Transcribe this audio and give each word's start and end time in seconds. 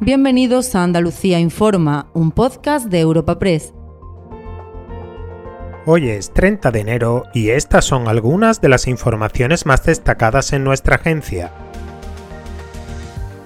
Bienvenidos 0.00 0.74
a 0.74 0.82
Andalucía 0.82 1.40
Informa, 1.40 2.10
un 2.12 2.30
podcast 2.30 2.88
de 2.88 3.00
Europa 3.00 3.38
Press. 3.38 3.72
Hoy 5.86 6.10
es 6.10 6.34
30 6.34 6.70
de 6.70 6.80
enero 6.80 7.22
y 7.32 7.48
estas 7.48 7.86
son 7.86 8.06
algunas 8.06 8.60
de 8.60 8.68
las 8.68 8.88
informaciones 8.88 9.64
más 9.64 9.84
destacadas 9.84 10.52
en 10.52 10.64
nuestra 10.64 10.96
agencia. 10.96 11.50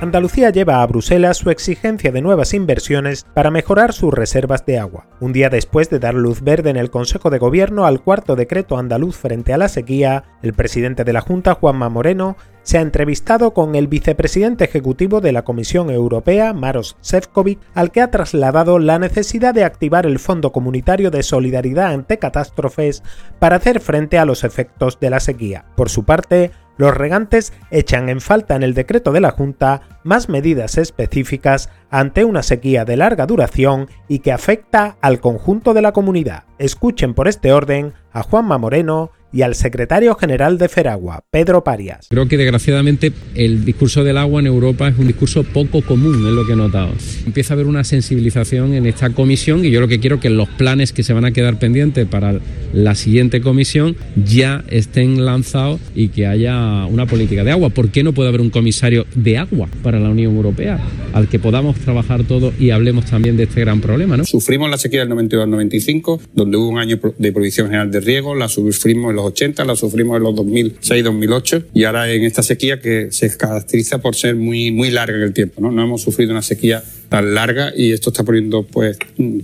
Andalucía 0.00 0.48
lleva 0.48 0.80
a 0.80 0.86
Bruselas 0.86 1.36
su 1.36 1.50
exigencia 1.50 2.12
de 2.12 2.22
nuevas 2.22 2.54
inversiones 2.54 3.26
para 3.34 3.50
mejorar 3.50 3.92
sus 3.92 4.14
reservas 4.14 4.64
de 4.64 4.78
agua. 4.78 5.06
Un 5.20 5.34
día 5.34 5.50
después 5.50 5.90
de 5.90 5.98
dar 5.98 6.14
luz 6.14 6.40
verde 6.40 6.70
en 6.70 6.76
el 6.76 6.90
Consejo 6.90 7.28
de 7.28 7.38
Gobierno 7.38 7.84
al 7.84 8.00
cuarto 8.00 8.36
decreto 8.36 8.78
andaluz 8.78 9.16
frente 9.16 9.52
a 9.52 9.58
la 9.58 9.68
sequía, 9.68 10.24
el 10.40 10.54
presidente 10.54 11.04
de 11.04 11.12
la 11.12 11.20
Junta, 11.20 11.54
Juanma 11.54 11.90
Moreno, 11.90 12.36
se 12.68 12.76
ha 12.76 12.82
entrevistado 12.82 13.54
con 13.54 13.76
el 13.76 13.88
vicepresidente 13.88 14.64
ejecutivo 14.64 15.22
de 15.22 15.32
la 15.32 15.42
Comisión 15.42 15.88
Europea, 15.88 16.52
Maros 16.52 16.98
Sefcovic, 17.00 17.58
al 17.72 17.90
que 17.90 18.02
ha 18.02 18.10
trasladado 18.10 18.78
la 18.78 18.98
necesidad 18.98 19.54
de 19.54 19.64
activar 19.64 20.04
el 20.04 20.18
Fondo 20.18 20.52
Comunitario 20.52 21.10
de 21.10 21.22
Solidaridad 21.22 21.92
ante 21.92 22.18
Catástrofes 22.18 23.02
para 23.38 23.56
hacer 23.56 23.80
frente 23.80 24.18
a 24.18 24.26
los 24.26 24.44
efectos 24.44 25.00
de 25.00 25.08
la 25.08 25.18
sequía. 25.18 25.64
Por 25.76 25.88
su 25.88 26.04
parte, 26.04 26.50
los 26.76 26.94
regantes 26.94 27.54
echan 27.70 28.10
en 28.10 28.20
falta 28.20 28.54
en 28.54 28.62
el 28.62 28.74
decreto 28.74 29.12
de 29.12 29.22
la 29.22 29.30
Junta 29.30 30.00
más 30.04 30.28
medidas 30.28 30.76
específicas 30.76 31.70
ante 31.90 32.26
una 32.26 32.42
sequía 32.42 32.84
de 32.84 32.98
larga 32.98 33.24
duración 33.24 33.88
y 34.08 34.18
que 34.18 34.30
afecta 34.30 34.98
al 35.00 35.20
conjunto 35.20 35.72
de 35.72 35.80
la 35.80 35.92
comunidad. 35.92 36.44
Escuchen 36.58 37.14
por 37.14 37.28
este 37.28 37.50
orden 37.50 37.94
a 38.12 38.22
Juanma 38.22 38.58
Moreno, 38.58 39.10
y 39.32 39.42
al 39.42 39.54
secretario 39.54 40.14
general 40.14 40.58
de 40.58 40.68
Feragua, 40.68 41.24
Pedro 41.30 41.64
Parias. 41.64 42.06
Creo 42.08 42.28
que 42.28 42.36
desgraciadamente 42.36 43.12
el 43.34 43.64
discurso 43.64 44.04
del 44.04 44.16
agua 44.16 44.40
en 44.40 44.46
Europa 44.46 44.88
es 44.88 44.98
un 44.98 45.06
discurso 45.06 45.44
poco 45.44 45.82
común, 45.82 46.26
es 46.26 46.32
lo 46.32 46.46
que 46.46 46.52
he 46.52 46.56
notado. 46.56 46.92
Empieza 47.26 47.52
a 47.52 47.54
haber 47.54 47.66
una 47.66 47.84
sensibilización 47.84 48.74
en 48.74 48.86
esta 48.86 49.10
comisión 49.10 49.64
y 49.64 49.70
yo 49.70 49.80
lo 49.80 49.88
que 49.88 50.00
quiero 50.00 50.16
es 50.16 50.22
que 50.22 50.30
los 50.30 50.48
planes 50.48 50.92
que 50.92 51.02
se 51.02 51.12
van 51.12 51.24
a 51.24 51.32
quedar 51.32 51.58
pendientes 51.58 52.06
para 52.06 52.40
la 52.72 52.94
siguiente 52.94 53.40
comisión 53.40 53.96
ya 54.24 54.64
estén 54.68 55.24
lanzados 55.24 55.80
y 55.94 56.08
que 56.08 56.26
haya 56.26 56.86
una 56.86 57.06
política 57.06 57.44
de 57.44 57.50
agua. 57.50 57.70
¿Por 57.70 57.90
qué 57.90 58.02
no 58.02 58.12
puede 58.12 58.28
haber 58.28 58.40
un 58.40 58.50
comisario 58.50 59.06
de 59.14 59.38
agua 59.38 59.68
para 59.82 59.98
la 60.00 60.08
Unión 60.10 60.34
Europea 60.34 60.80
al 61.12 61.28
que 61.28 61.38
podamos 61.38 61.76
trabajar 61.78 62.24
todos 62.24 62.54
y 62.58 62.70
hablemos 62.70 63.06
también 63.06 63.36
de 63.36 63.44
este 63.44 63.60
gran 63.60 63.80
problema? 63.80 64.16
¿no? 64.16 64.24
Sufrimos 64.24 64.70
la 64.70 64.78
sequía 64.78 65.04
del 65.04 65.10
92-95, 65.10 66.20
donde 66.34 66.56
hubo 66.56 66.68
un 66.68 66.78
año 66.78 66.98
de 67.18 67.32
provisión 67.32 67.66
general 67.66 67.90
de 67.90 68.00
riego, 68.00 68.34
la 68.34 68.48
sufrimos 68.48 69.14
los 69.18 69.26
80, 69.26 69.64
la 69.64 69.76
sufrimos 69.76 70.16
en 70.16 70.22
los 70.22 70.34
2006-2008 70.34 71.66
y 71.74 71.84
ahora 71.84 72.10
en 72.10 72.24
esta 72.24 72.42
sequía 72.42 72.80
que 72.80 73.08
se 73.10 73.36
caracteriza 73.36 73.98
por 73.98 74.14
ser 74.14 74.36
muy, 74.36 74.70
muy 74.70 74.90
larga 74.90 75.16
en 75.16 75.22
el 75.22 75.32
tiempo. 75.32 75.60
¿no? 75.60 75.82
hemos 75.82 76.02
sufrido 76.02 76.32
una 76.32 76.42
sequía 76.42 76.82
tan 77.08 77.34
larga 77.34 77.72
y 77.74 77.92
esto 77.92 78.10
está 78.10 78.24
poniendo 78.24 78.62
pues 78.64 78.98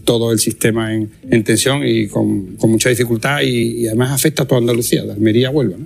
todo 0.05 0.33
el 0.33 0.39
sistema 0.39 0.95
en, 0.95 1.11
tensión 1.45 1.83
y 1.85 2.09
con, 2.09 2.57
mucha 2.57 2.89
dificultad 2.89 3.41
y, 3.43 3.87
además 3.87 4.13
afecta 4.13 4.45
a 4.45 4.47
toda 4.47 4.61
Andalucía, 4.61 5.05
de 5.05 5.13
Almería 5.13 5.49
a 5.49 5.51
Huelva. 5.51 5.77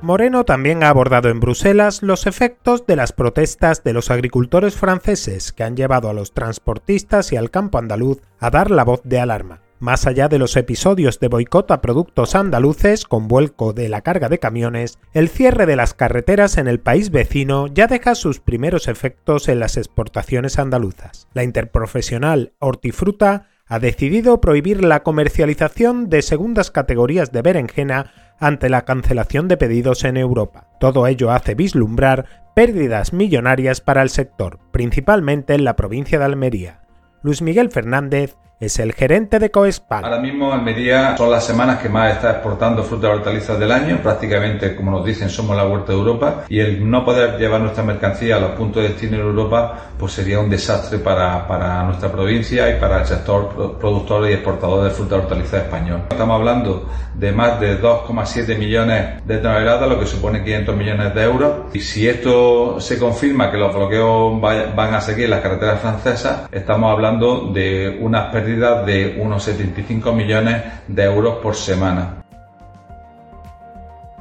Moreno 0.00 0.44
también 0.44 0.84
ha 0.84 0.90
abordado 0.90 1.28
en 1.28 1.40
Bruselas 1.40 2.02
los 2.02 2.28
efectos 2.28 2.86
de 2.86 2.94
las 2.94 3.12
protestas 3.12 3.82
de 3.82 3.92
los 3.92 4.12
agricultores 4.12 4.74
franceses 4.74 5.52
que 5.52 5.64
han 5.64 5.76
llevado 5.76 6.08
a 6.08 6.12
los 6.12 6.32
transportistas 6.32 7.32
y 7.32 7.36
al 7.36 7.50
campo 7.50 7.78
andaluz 7.78 8.18
a 8.38 8.50
dar 8.50 8.70
la 8.70 8.84
voz 8.84 9.00
de 9.02 9.18
alarma. 9.18 9.67
Más 9.80 10.08
allá 10.08 10.26
de 10.28 10.40
los 10.40 10.56
episodios 10.56 11.20
de 11.20 11.28
boicot 11.28 11.70
a 11.70 11.80
productos 11.80 12.34
andaluces 12.34 13.04
con 13.04 13.28
vuelco 13.28 13.72
de 13.72 13.88
la 13.88 14.00
carga 14.00 14.28
de 14.28 14.40
camiones, 14.40 14.98
el 15.12 15.28
cierre 15.28 15.66
de 15.66 15.76
las 15.76 15.94
carreteras 15.94 16.58
en 16.58 16.66
el 16.66 16.80
país 16.80 17.10
vecino 17.10 17.68
ya 17.68 17.86
deja 17.86 18.16
sus 18.16 18.40
primeros 18.40 18.88
efectos 18.88 19.48
en 19.48 19.60
las 19.60 19.76
exportaciones 19.76 20.58
andaluzas. 20.58 21.28
La 21.32 21.44
interprofesional 21.44 22.54
Hortifruta 22.58 23.46
ha 23.68 23.78
decidido 23.78 24.40
prohibir 24.40 24.82
la 24.82 25.04
comercialización 25.04 26.08
de 26.08 26.22
segundas 26.22 26.72
categorías 26.72 27.30
de 27.30 27.42
berenjena 27.42 28.34
ante 28.40 28.70
la 28.70 28.84
cancelación 28.84 29.46
de 29.46 29.58
pedidos 29.58 30.02
en 30.02 30.16
Europa. 30.16 30.70
Todo 30.80 31.06
ello 31.06 31.30
hace 31.30 31.54
vislumbrar 31.54 32.50
pérdidas 32.56 33.12
millonarias 33.12 33.80
para 33.80 34.02
el 34.02 34.10
sector, 34.10 34.58
principalmente 34.72 35.54
en 35.54 35.62
la 35.62 35.76
provincia 35.76 36.18
de 36.18 36.24
Almería. 36.24 36.80
Luis 37.22 37.42
Miguel 37.42 37.70
Fernández 37.70 38.36
es 38.60 38.78
el 38.80 38.92
gerente 38.92 39.38
de 39.38 39.50
Coespan. 39.50 40.04
Ahora 40.04 40.18
mismo 40.18 40.52
Almería 40.52 41.16
son 41.16 41.30
las 41.30 41.44
semanas 41.44 41.78
que 41.78 41.88
más 41.88 42.14
está 42.14 42.32
exportando 42.32 42.82
frutas 42.82 43.10
y 43.10 43.14
hortalizas 43.14 43.58
del 43.58 43.70
año. 43.70 44.00
Prácticamente, 44.02 44.74
como 44.74 44.90
nos 44.90 45.04
dicen, 45.04 45.30
somos 45.30 45.56
la 45.56 45.66
huerta 45.66 45.92
de 45.92 45.98
Europa 45.98 46.44
y 46.48 46.58
el 46.58 46.88
no 46.88 47.04
poder 47.04 47.38
llevar 47.38 47.60
nuestra 47.60 47.84
mercancía 47.84 48.36
a 48.36 48.40
los 48.40 48.50
puntos 48.52 48.82
de 48.82 48.88
destino 48.90 49.16
en 49.16 49.22
Europa 49.22 49.90
pues 49.98 50.12
sería 50.12 50.40
un 50.40 50.50
desastre 50.50 50.98
para, 50.98 51.46
para 51.46 51.82
nuestra 51.84 52.10
provincia 52.10 52.68
y 52.74 52.80
para 52.80 53.00
el 53.00 53.06
sector 53.06 53.76
productor 53.78 54.28
y 54.28 54.34
exportador 54.34 54.84
de 54.84 54.90
frutas 54.90 55.18
y 55.18 55.22
hortalizas 55.22 55.64
español. 55.64 56.02
Estamos 56.10 56.36
hablando 56.36 56.88
de 57.14 57.32
más 57.32 57.60
de 57.60 57.80
2,7 57.80 58.56
millones 58.56 59.26
de 59.26 59.38
toneladas, 59.38 59.88
lo 59.88 59.98
que 59.98 60.06
supone 60.06 60.42
500 60.42 60.76
millones 60.76 61.14
de 61.14 61.22
euros. 61.22 61.52
Y 61.72 61.80
si 61.80 62.08
esto 62.08 62.80
se 62.80 62.98
confirma 62.98 63.50
que 63.50 63.56
los 63.56 63.74
bloqueos 63.74 64.40
van 64.40 64.94
a 64.94 65.00
seguir 65.00 65.28
las 65.28 65.40
carreteras 65.40 65.80
francesas, 65.80 66.48
estamos 66.52 66.92
hablando 66.92 67.50
de 67.52 67.98
unas 68.00 68.32
pérdidas 68.32 68.47
de 68.56 69.18
unos 69.20 69.42
75 69.44 70.12
millones 70.12 70.62
de 70.86 71.04
euros 71.04 71.36
por 71.42 71.54
semana. 71.54 72.22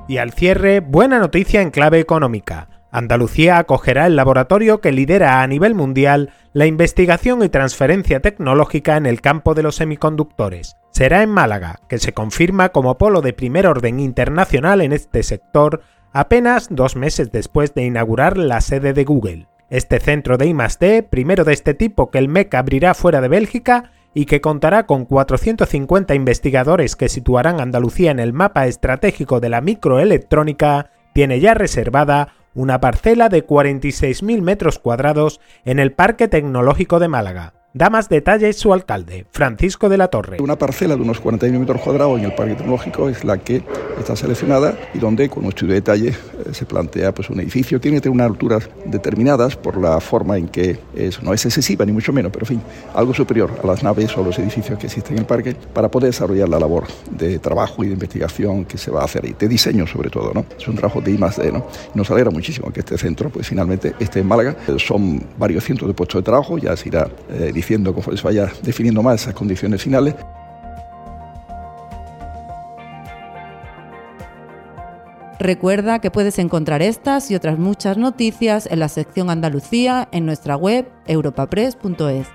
Y 0.08 0.18
al 0.18 0.32
cierre, 0.32 0.80
buena 0.80 1.20
noticia 1.20 1.62
en 1.62 1.72
clave 1.72 2.00
económica. 2.00 2.70
Andalucía 2.92 3.58
acogerá 3.58 4.08
el 4.08 4.16
laboratorio 4.16 4.80
que 4.80 4.92
lidera 4.92 5.42
a 5.42 5.48
nivel 5.48 5.76
mundial 5.76 6.32
la 6.54 6.66
investigación 6.66 7.44
y 7.44 7.50
transferencia 7.50 8.22
tecnológica 8.22 8.96
en 8.98 9.06
el 9.06 9.22
campo 9.22 9.54
de 9.54 9.64
los 9.64 9.76
semiconductores. 9.76 10.78
Será 10.92 11.22
en 11.22 11.30
Málaga, 11.30 11.82
que 11.90 12.00
se 12.00 12.14
confirma 12.14 12.70
como 12.70 12.98
polo 12.98 13.22
de 13.22 13.34
primer 13.34 13.68
orden 13.68 14.00
internacional 14.00 14.82
en 14.82 14.94
este 14.94 15.22
sector 15.24 15.82
apenas 16.14 16.70
dos 16.72 16.96
meses 16.96 17.32
después 17.32 17.76
de 17.76 17.86
inaugurar 17.86 18.38
la 18.38 18.62
sede 18.62 18.94
de 18.94 19.04
Google. 19.04 19.48
Este 19.70 20.00
centro 20.00 20.38
de 20.38 20.48
I+D, 20.48 21.04
primero 21.04 21.44
de 21.44 21.54
este 21.54 21.74
tipo 21.74 22.10
que 22.10 22.18
el 22.18 22.30
MEC 22.30 22.56
abrirá 22.56 22.94
fuera 22.94 23.20
de 23.20 23.28
Bélgica, 23.28 23.92
y 24.18 24.26
que 24.26 24.42
contará 24.42 24.88
con 24.88 25.06
450 25.06 26.16
investigadores 26.16 26.96
que 26.96 27.08
situarán 27.08 27.62
Andalucía 27.62 28.10
en 28.10 28.18
el 28.18 28.34
mapa 28.34 28.66
estratégico 28.66 29.40
de 29.40 29.50
la 29.50 29.62
microelectrónica, 29.62 30.90
tiene 31.14 31.40
ya 31.40 31.54
reservada 31.54 32.30
una 32.56 32.82
parcela 32.82 33.30
de 33.30 33.46
46.000 33.46 34.42
metros 34.42 34.80
cuadrados 34.80 35.40
en 35.66 35.78
el 35.78 35.92
Parque 35.92 36.28
Tecnológico 36.28 36.98
de 36.98 37.08
Málaga. 37.08 37.57
Da 37.78 37.92
más 37.92 38.10
detalles 38.10 38.58
su 38.58 38.74
alcalde, 38.74 39.28
Francisco 39.30 39.88
de 39.88 40.00
la 40.00 40.08
Torre. 40.08 40.38
Una 40.42 40.58
parcela 40.58 40.96
de 40.96 41.02
unos 41.04 41.20
41 41.20 41.60
metros 41.60 41.80
cuadrados 41.80 42.18
en 42.18 42.26
el 42.26 42.34
Parque 42.34 42.56
Tecnológico 42.56 43.08
es 43.08 43.24
la 43.24 43.38
que 43.38 43.62
está 44.00 44.16
seleccionada 44.16 44.76
y 44.96 44.98
donde, 44.98 45.30
con 45.30 45.44
un 45.44 45.50
estudio 45.50 45.74
de 45.74 45.82
detalle, 45.82 46.08
eh, 46.10 46.54
se 46.54 46.66
plantea 46.66 47.14
pues, 47.14 47.30
un 47.30 47.40
edificio. 47.40 47.80
Tiene 47.80 47.98
que 47.98 48.02
tener 48.02 48.16
unas 48.16 48.32
alturas 48.32 48.68
determinadas 48.86 49.56
por 49.56 49.78
la 49.78 50.00
forma 50.00 50.40
en 50.40 50.48
que 50.48 50.80
es, 50.96 51.22
no 51.22 51.36
es 51.36 51.46
excesiva, 51.46 51.86
ni 51.86 51.92
mucho 51.92 52.12
menos, 52.12 52.32
pero 52.32 52.46
en 52.46 52.48
fin, 52.48 52.62
algo 52.96 53.14
superior 53.14 53.52
a 53.64 53.68
las 53.68 53.84
naves 53.84 54.18
o 54.18 54.22
a 54.22 54.24
los 54.24 54.40
edificios 54.40 54.80
que 54.80 54.88
existen 54.88 55.14
en 55.14 55.20
el 55.20 55.26
parque 55.28 55.56
para 55.72 55.92
poder 55.92 56.10
desarrollar 56.10 56.50
la 56.50 56.60
labor 56.60 56.86
de 57.12 57.38
trabajo 57.38 57.84
y 57.84 57.90
de 57.90 57.94
investigación 57.94 58.66
que 58.66 58.80
se 58.80 58.90
va 58.90 59.02
a 59.02 59.06
hacer 59.06 59.24
y 59.26 59.34
de 59.34 59.48
diseño 59.48 59.86
sobre 59.86 60.10
todo. 60.10 60.32
¿no? 60.34 60.48
Es 60.58 60.68
un 60.68 60.78
trabajo 60.78 61.00
de 61.00 61.12
I 61.12 61.20
¿no? 61.54 61.68
Nos 61.94 62.10
alegra 62.10 62.32
muchísimo 62.32 62.74
que 62.74 62.80
este 62.80 62.98
centro 62.98 63.30
pues, 63.30 63.48
finalmente 63.48 63.94
esté 64.00 64.22
en 64.22 64.28
Málaga. 64.28 64.56
Son 64.78 65.24
varios 65.38 65.64
cientos 65.64 65.88
de 65.88 65.94
puestos 65.94 66.22
de 66.22 66.26
trabajo, 66.26 66.58
ya 66.58 66.76
se 66.76 66.90
irá 66.90 67.08
eh, 67.30 67.52
definiendo 68.64 69.04
más 69.04 69.22
esas 69.22 69.34
condiciones 69.34 69.82
finales. 69.82 70.16
Recuerda 75.40 76.00
que 76.00 76.10
puedes 76.10 76.40
encontrar 76.40 76.82
estas 76.82 77.30
y 77.30 77.36
otras 77.36 77.60
muchas 77.60 77.98
noticias 77.98 78.68
en 78.72 78.80
la 78.80 78.90
sección 78.90 79.30
Andalucía 79.30 80.08
en 80.12 80.26
nuestra 80.26 80.56
web 80.56 80.90
europapress.es. 81.06 82.28